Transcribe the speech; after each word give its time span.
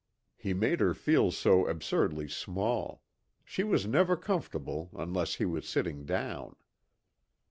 He 0.35 0.55
made 0.55 0.79
her 0.79 0.95
feel 0.95 1.29
so 1.29 1.67
absurdly 1.67 2.27
small; 2.27 3.03
she 3.45 3.63
was 3.63 3.85
never 3.85 4.17
comfortable 4.17 4.89
unless 4.95 5.35
he 5.35 5.45
was 5.45 5.69
sitting 5.69 6.05
down. 6.05 6.55